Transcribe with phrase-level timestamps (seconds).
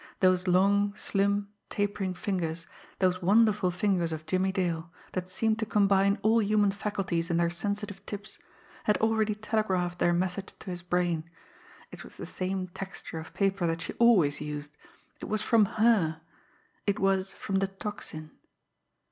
[0.19, 2.65] Those long, slim, tapering fingers,
[2.97, 7.51] those wonderful fingers of Jimmie Dale, that seemed to combine all human faculties in their
[7.51, 8.39] sensitive tips,
[8.85, 11.29] had already telegraphed their message to his brain
[11.91, 14.75] it was the same texture of paper that she always used
[15.19, 16.21] it was from her
[16.87, 18.31] it was from the Tocsin.